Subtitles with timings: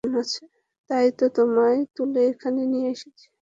[0.89, 3.25] তাই ও তোমায় তুলে এখানে নিয়ে এসেছে।